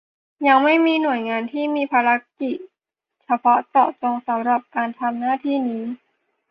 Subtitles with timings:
[0.47, 2.09] ยังไม่มีหน่วยงานที่มีภาร
[2.39, 2.57] กิจ
[3.25, 5.83] เฉพาะเจาะจงสำหรับการทำหน้าที่นี้